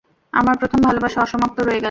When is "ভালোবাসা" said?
0.81-1.19